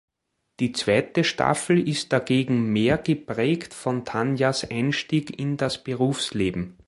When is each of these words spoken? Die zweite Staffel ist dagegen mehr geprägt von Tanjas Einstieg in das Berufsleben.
Die 0.59 0.71
zweite 0.71 1.23
Staffel 1.23 1.87
ist 1.87 2.11
dagegen 2.11 2.73
mehr 2.73 2.97
geprägt 2.97 3.71
von 3.75 4.03
Tanjas 4.03 4.67
Einstieg 4.71 5.37
in 5.39 5.57
das 5.57 5.83
Berufsleben. 5.83 6.73